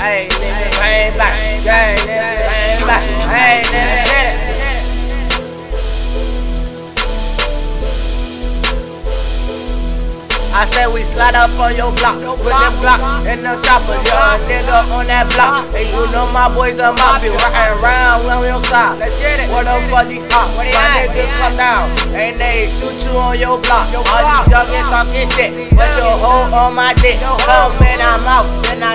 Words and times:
Hey, 0.00 0.28
nigga, 0.32 0.80
bang 0.80 1.12
back. 1.18 1.36
Gang, 1.62 1.98
nigga, 2.08 2.38
bang 2.40 2.86
back. 2.86 3.04
Hey, 3.28 3.60
nigga, 3.68 4.00
hit 4.08 4.26
it. 4.32 4.40
I 10.52 10.66
said 10.66 10.92
we 10.92 11.04
slide 11.04 11.36
up 11.36 11.48
on 11.60 11.76
your 11.76 11.92
block, 11.94 12.16
with 12.16 12.52
them 12.52 12.74
block 12.82 13.00
and 13.24 13.44
the 13.46 13.54
chopper, 13.62 13.94
young 14.10 14.40
nigga 14.50 14.82
on 14.90 15.06
that 15.06 15.30
block. 15.32 15.70
And 15.72 15.88
you 15.88 16.02
know 16.10 16.26
my 16.34 16.50
boys 16.52 16.76
are 16.80 16.92
mobbing, 16.92 17.32
riding 17.38 17.78
around 17.80 18.26
on 18.26 18.42
your 18.44 18.60
side. 18.66 18.98
Let's 18.98 19.14
get 19.22 19.40
it. 19.40 19.48
What 19.48 19.70
up 19.70 19.80
for 19.88 20.02
these 20.10 20.26
ops? 20.34 20.50
My 20.58 20.66
niggas 20.68 21.32
come 21.38 21.56
down 21.56 21.86
and 22.12 22.34
they 22.34 22.66
shoot 22.66 22.98
you 23.06 23.14
on 23.16 23.38
your 23.38 23.62
block. 23.62 23.88
All 23.94 24.02
these 24.02 24.52
youngins 24.52 24.90
talking 24.90 25.28
shit, 25.38 25.52
but 25.78 25.92
your 25.96 26.18
hoe 26.18 26.50
on 26.50 26.74
my 26.74 26.92
dick. 26.98 27.22
Come 27.46 27.80
in, 27.86 28.02
I'm 28.02 28.26
out, 28.26 28.44
then 28.66 28.82
I 28.82 28.89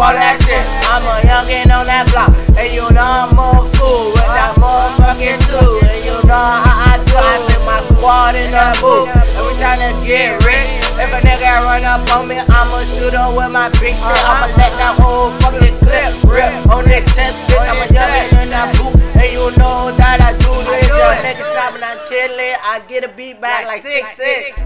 tell 0.00 0.16
her 0.16 0.16
go 0.16 0.16
swallow 0.16 0.16
that 0.16 0.36
shit. 0.40 0.64
I'm 0.88 1.04
a 1.04 1.14
youngin 1.28 1.68
on 1.68 1.84
that 1.86 2.08
block, 2.08 2.32
and 2.56 2.72
you 2.72 2.88
know 2.88 3.04
I'm 3.04 3.36
a 3.36 3.60
fool 3.76 4.16
with 4.16 4.32
that 4.32 4.56
motherfucking 4.56 5.40
tool. 5.44 5.84
And 5.84 6.00
you 6.04 6.16
know 6.24 6.40
how 6.40 6.88
I 6.88 6.96
do. 7.04 7.16
I 7.20 7.36
send 7.44 7.64
my 7.68 7.78
squad 7.92 8.34
in 8.34 8.48
the 8.48 8.66
booth, 8.80 9.12
and 9.12 9.42
we 9.44 9.52
tryna 9.60 9.92
get 10.00 10.40
rich. 10.48 10.68
If 10.96 11.12
a 11.12 11.20
nigga 11.20 11.52
run 11.64 11.84
up 11.84 12.04
on 12.16 12.28
me, 12.28 12.40
I'ma 12.40 12.80
shoot 12.96 13.12
him 13.12 13.36
with 13.36 13.52
my 13.52 13.68
big 13.76 13.96
shit. 13.96 14.24
I'ma 14.24 14.48
uh-huh. 14.48 14.60
let 14.60 14.72
that 14.80 14.94
whole 14.96 15.30
fucking 15.44 15.76
clip 15.84 16.12
rip 16.24 16.52
on 16.72 16.84
their 16.88 17.04
chest, 17.12 17.36
bitch. 17.48 17.68
I'm 17.68 17.84
a 17.84 17.86
youngin' 17.92 18.42
in 18.44 18.48
that 18.56 18.72
booth, 18.76 18.96
and 18.96 19.28
you 19.28 19.44
know 19.60 19.92
that 20.00 20.20
I 20.24 20.32
do 20.40 20.52
this. 20.64 20.88
Your 20.88 21.12
nigga 21.20 21.44
stop 21.44 21.76
and 21.76 21.84
I 21.84 21.96
kill 22.08 22.36
it. 22.40 22.56
I 22.64 22.80
get 22.88 23.04
a 23.04 23.08
beat 23.08 23.40
back 23.40 23.66
like 23.66 23.82
six 23.82 24.16
six. 24.16 24.60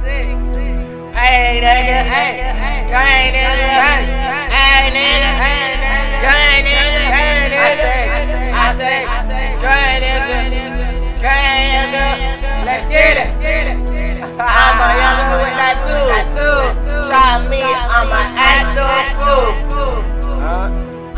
Hey 1.14 1.62
nigga, 1.62 2.02
hey, 2.10 2.86
gang 2.88 3.32
nigga, 3.32 3.64
hey, 3.80 4.53
hey 4.74 4.90
nigga, 4.90 5.30
gang 6.18 6.66
nigga, 6.66 7.02
hey 7.14 7.46
nigga. 7.46 7.70
I 8.50 8.74
say, 8.74 9.06
gang 9.62 10.02
nigga, 10.02 10.38
gang 11.22 11.94
nigga. 11.94 12.06
Let's 12.66 12.86
get 12.90 13.16
it. 13.22 13.30
I'm 14.34 14.78
a 14.82 14.88
youngin' 14.98 15.38
with 15.46 15.56
that 15.62 15.76
too. 15.86 16.58
Try 17.06 17.46
me, 17.46 17.62
I'm 17.62 18.10
a 18.10 18.22
actor 18.34 18.94
fool. 19.14 19.46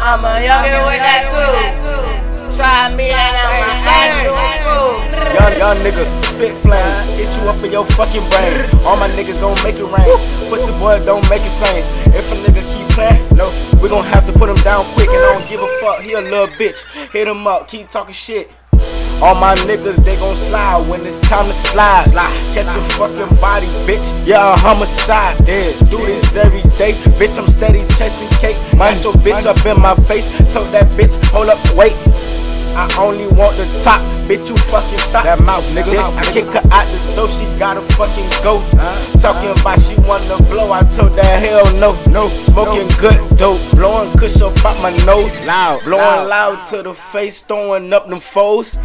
I'm 0.04 0.24
a 0.24 0.32
youngin' 0.44 0.84
with 0.84 1.00
that 1.00 1.24
too. 1.32 1.56
Try 2.56 2.94
me 2.94 3.08
and 3.08 3.36
I'm 3.36 3.64
a 3.64 3.72
actor 3.88 4.36
fool. 4.64 5.00
Young, 5.36 5.54
young 5.58 5.78
nigga, 5.84 6.04
spit 6.24 6.54
flame, 6.60 6.96
hit 7.16 7.32
you 7.36 7.48
up 7.48 7.62
in 7.64 7.70
your 7.72 7.86
fucking 7.96 8.26
brain. 8.28 8.52
All 8.84 8.96
my 8.96 9.08
niggas 9.16 9.40
gon' 9.40 9.56
make 9.64 9.76
it 9.80 9.88
rain. 9.88 10.08
Pussy 10.50 10.72
boy 10.78 11.00
don't 11.00 11.24
make 11.30 11.42
it 11.42 11.56
sane. 11.56 11.84
If 12.12 12.30
a 12.32 12.36
nigga 12.36 12.62
keep 12.72 12.85
playing, 12.96 13.20
no, 13.36 13.52
we 13.82 13.90
gon' 13.90 14.04
have 14.04 14.24
to 14.26 14.32
put 14.32 14.48
him 14.48 14.56
down 14.64 14.84
quick. 14.96 15.08
And 15.08 15.18
I 15.18 15.38
don't 15.38 15.48
give 15.48 15.60
a 15.60 15.68
fuck, 15.80 16.00
he 16.00 16.14
a 16.14 16.20
little 16.20 16.48
bitch. 16.48 16.80
Hit 17.12 17.28
him 17.28 17.46
up, 17.46 17.68
keep 17.68 17.90
talking 17.90 18.14
shit. 18.14 18.50
All 19.22 19.34
my 19.40 19.54
niggas, 19.68 19.96
they 20.04 20.16
gon' 20.16 20.36
slide 20.36 20.88
when 20.88 21.04
it's 21.06 21.16
time 21.28 21.46
to 21.46 21.52
slide. 21.52 22.06
Catch 22.54 22.74
a 22.74 22.80
fucking 22.96 23.36
body, 23.36 23.66
bitch. 23.88 24.06
Yeah, 24.26 24.54
a 24.54 24.56
homicide. 24.56 25.36
Yeah, 25.46 25.72
do 25.90 25.98
this 25.98 26.36
every 26.36 26.62
day. 26.76 26.92
Bitch, 27.20 27.38
I'm 27.38 27.48
steady 27.48 27.80
chasing 27.96 28.28
cake. 28.40 28.56
Mind 28.76 29.02
your 29.04 29.14
bitch 29.14 29.46
up 29.46 29.64
in 29.64 29.80
my 29.80 29.94
face. 30.08 30.28
Told 30.52 30.68
that 30.72 30.90
bitch, 30.92 31.16
hold 31.32 31.48
up, 31.48 31.60
wait. 31.76 31.96
I 32.76 32.84
only 33.00 33.26
want 33.26 33.56
the 33.56 33.64
top, 33.82 34.02
bitch. 34.28 34.50
You 34.50 34.56
fucking 34.68 34.98
stop 34.98 35.24
that 35.24 35.40
mouth, 35.40 35.64
nigga. 35.72 35.96
Bitch, 35.96 36.12
I 36.12 36.22
kick 36.30 36.44
her 36.52 36.60
out 36.70 36.84
the 36.92 36.98
door, 37.16 37.26
she 37.26 37.46
gotta 37.58 37.80
fucking 37.96 38.28
go. 38.44 38.60
Talking 39.18 39.48
about 39.58 39.80
she 39.80 39.96
wanna 40.04 40.36
blow, 40.44 40.72
I 40.72 40.82
told 40.92 41.14
that 41.14 41.40
hell 41.40 41.64
no, 41.80 41.96
no. 42.12 42.28
Smoking 42.28 42.86
good 43.00 43.16
dope, 43.38 43.64
blowing 43.72 44.12
kush 44.18 44.42
up 44.42 44.52
out 44.62 44.76
my 44.82 44.92
nose, 45.06 45.32
loud, 45.46 45.84
blowing 45.84 46.28
loud. 46.28 46.68
to 46.68 46.82
the 46.82 46.92
face, 46.92 47.40
throwing 47.40 47.90
up 47.94 48.08
them 48.08 48.20
foes. 48.20 48.76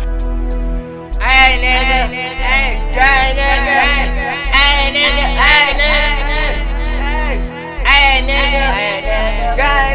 Hey 1.19 1.59
nigga, 1.59 2.07
hey, 2.07 2.79
gang 2.95 3.35
nigga, 3.35 3.75
hey 4.55 4.95
nigga, 4.95 5.35
hey 5.35 5.75
nigga, 5.75 6.31
hey 7.83 8.23
nigga, 8.23 8.63
gang 9.57 9.87
nigga, 9.87 9.90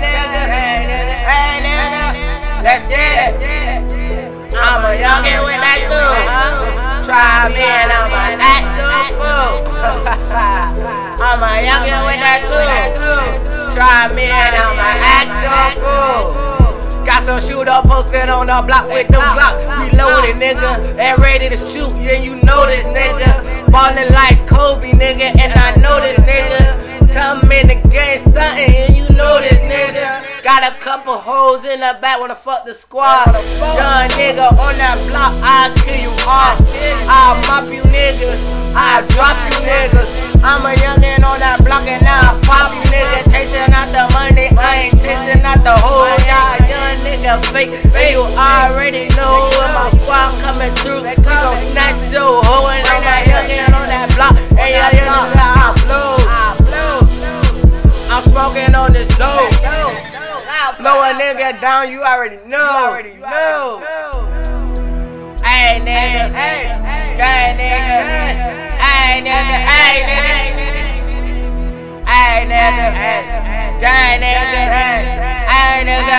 me 7.49 7.62
and 7.62 7.93
I'm 7.93 8.11
an 8.11 8.41
actor 8.43 9.15
fool. 9.15 9.71
I'm 11.23 11.43
a 11.43 11.53
youngin' 11.62 12.03
with 12.03 12.19
that 12.19 12.43
too. 12.43 13.71
Try 13.71 14.11
me 14.11 14.27
and 14.27 14.55
I'm 14.57 14.75
an 14.75 14.99
actor 15.07 15.79
fool. 15.79 17.05
Got 17.07 17.23
some 17.23 17.41
shooter 17.41 17.79
posted 17.84 18.29
on 18.29 18.47
the 18.47 18.62
block 18.67 18.89
with 18.89 19.07
them 19.07 19.23
Glock. 19.23 19.62
Reloaded, 19.79 20.43
nigga, 20.43 20.99
and 20.99 21.21
ready 21.23 21.49
to 21.49 21.57
shoot. 21.57 21.95
Yeah, 22.03 22.19
you 22.19 22.43
know 22.43 22.67
this, 22.67 22.83
nigga. 22.83 23.71
Ballin' 23.71 24.11
like 24.13 24.25
couple 31.06 31.22
hoes 31.22 31.65
in 31.65 31.78
the 31.78 31.97
back 32.00 32.19
wanna 32.19 32.34
fuck 32.34 32.65
the 32.65 32.75
squad. 32.75 33.27
Young 33.27 34.11
nigga 34.19 34.50
on 34.59 34.75
that 34.75 34.99
block, 35.06 35.39
I'll 35.39 35.71
kill 35.78 35.94
you 35.94 36.11
all. 36.27 36.59
I'll 37.06 37.39
mop 37.47 37.71
you 37.71 37.83
niggas, 37.94 38.43
I'll 38.75 39.06
drop 39.15 39.39
you 39.47 39.55
niggas. 39.62 40.11
I'm 40.43 40.66
a 40.66 40.75
youngin' 40.75 41.22
on 41.22 41.39
that 41.39 41.62
block 41.62 41.87
and 41.87 42.03
now 42.03 42.25
already 62.26 62.48
know. 62.48 62.59
You 62.59 62.66
already 62.66 63.14
know. 63.19 63.78
Hey 65.47 65.78
nigga, 65.78 66.26
hey, 66.34 66.66
hey 67.14 67.54
nigga, 67.54 68.10
hey 68.82 69.22
nigga, 69.22 69.62
hey 69.62 70.03
nigga, 70.03 70.42
hey 72.06 72.42
nigga, 72.50 72.82
hey 73.78 74.19
nigga, 74.19 74.62
hey 75.47 75.86
nigga. 75.86 76.19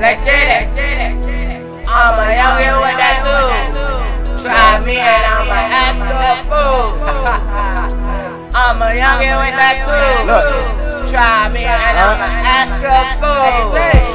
Let's 0.00 0.20
get 0.22 0.48
it. 0.50 0.68
I'm 1.88 2.18
a 2.18 2.28
youngin' 2.36 2.76
with 2.80 2.98
that 3.00 3.16
too. 3.24 3.48
Try 4.42 4.84
me 4.84 4.96
and 4.96 5.24
I'm 5.24 5.48
a 5.48 5.60
actor 5.80 6.36
fool. 6.48 7.00
I'm 8.54 8.82
a 8.82 8.84
youngin' 9.02 9.36
with 9.40 9.56
that 9.56 9.76
too. 9.88 11.10
Try 11.10 11.48
me 11.48 11.64
and 11.64 11.98
I'm 11.98 12.20
a 12.20 12.30
actor 12.44 14.04
fool. 14.04 14.09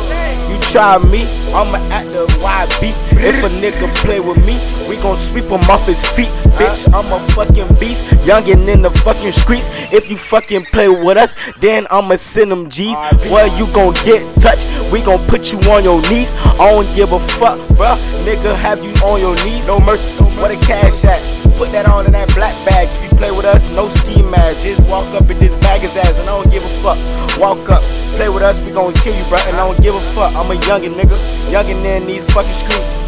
Try 0.76 0.98
me, 0.98 1.24
I'ma 1.54 1.78
act 1.90 2.10
the 2.10 2.28
YB. 2.44 2.92
If 3.24 3.46
a 3.46 3.48
nigga 3.48 3.96
play 3.96 4.20
with 4.20 4.46
me, 4.46 4.60
we 4.90 4.98
gon' 4.98 5.16
sweep 5.16 5.46
him 5.46 5.62
off 5.70 5.88
his 5.88 6.04
feet. 6.04 6.28
Bitch, 6.60 6.94
I'm 6.94 7.14
a 7.14 7.26
fucking 7.30 7.80
beast, 7.80 8.04
youngin' 8.28 8.68
in 8.68 8.82
the 8.82 8.90
fucking 8.90 9.32
streets. 9.32 9.70
If 9.94 10.10
you 10.10 10.18
fucking 10.18 10.66
play 10.74 10.90
with 10.90 11.16
us, 11.16 11.34
then 11.62 11.88
I'ma 11.90 12.18
send 12.18 12.52
them 12.52 12.70
G's. 12.70 12.98
Well, 13.32 13.48
you 13.58 13.74
gon' 13.74 13.94
get 14.04 14.20
touched, 14.42 14.68
we 14.92 15.02
gon' 15.02 15.26
put 15.30 15.54
you 15.54 15.60
on 15.72 15.86
your 15.86 16.02
knees. 16.10 16.34
I 16.60 16.76
don't 16.76 16.94
give 16.94 17.14
a 17.14 17.20
fuck, 17.40 17.58
bruh. 17.78 17.96
Nigga, 18.26 18.54
have 18.58 18.84
you 18.84 18.92
on 18.96 19.22
your 19.22 19.36
knees? 19.46 19.66
No 19.66 19.80
mercy, 19.80 20.22
what 20.42 20.52
a 20.52 20.58
cash 20.58 21.06
at. 21.06 21.45
Put 21.58 21.72
that 21.72 21.86
on 21.86 22.06
in 22.06 22.12
that 22.12 22.28
black 22.36 22.54
bag. 22.68 22.90
If 22.92 23.00
you 23.04 23.18
play 23.18 23.32
with 23.32 23.46
us, 23.46 23.64
no 23.76 23.88
ski 23.88 24.22
match. 24.22 24.60
Just 24.62 24.84
walk 24.92 25.08
up 25.16 25.24
and 25.30 25.40
just 25.40 25.62
bag 25.62 25.82
his 25.82 25.96
ass, 25.96 26.20
and 26.20 26.28
I 26.28 26.36
don't 26.36 26.52
give 26.52 26.64
a 26.64 26.72
fuck. 26.84 27.00
Walk 27.40 27.70
up, 27.70 27.82
play 28.20 28.28
with 28.28 28.44
us, 28.44 28.60
we 28.60 28.72
gon' 28.72 28.94
kill 29.00 29.16
you, 29.16 29.24
bruh. 29.32 29.40
And 29.48 29.56
I 29.56 29.64
don't 29.64 29.82
give 29.82 29.96
a 29.96 30.02
fuck. 30.12 30.36
I'm 30.36 30.52
a 30.52 30.60
youngin' 30.68 31.00
nigga, 31.00 31.16
youngin' 31.48 31.80
in 31.86 32.08
these 32.08 32.26
fucking 32.36 32.52
streets. 32.52 33.00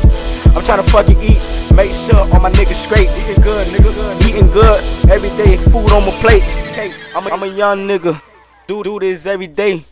I'm 0.56 0.64
tryna 0.64 0.88
fucking 0.90 1.22
eat, 1.22 1.44
make 1.76 1.92
sure 1.92 2.24
all 2.32 2.40
my 2.40 2.50
niggas 2.52 2.80
straight. 2.80 3.10
Eating 3.20 3.44
good, 3.44 3.68
nigga. 3.68 3.92
Good. 3.94 4.26
eating 4.26 4.48
good, 4.52 4.80
every 5.12 5.30
day, 5.36 5.58
food 5.58 5.92
on 5.92 6.06
my 6.08 6.12
plate. 6.24 6.44
Okay, 6.72 6.94
I'm 7.14 7.28
a, 7.28 7.30
I'm 7.30 7.44
a 7.44 7.48
young 7.48 7.86
nigga, 7.86 8.22
do 8.66 8.82
do 8.82 8.98
this 9.00 9.26
every 9.26 9.48
day. 9.48 9.84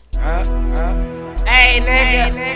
Hey 1.44 1.78
nigga, 1.78 2.32
hey 2.32 2.55